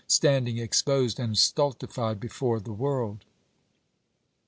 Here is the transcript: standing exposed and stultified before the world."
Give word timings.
standing 0.07 0.57
exposed 0.57 1.19
and 1.19 1.37
stultified 1.37 2.19
before 2.19 2.59
the 2.59 2.73
world." 2.73 3.23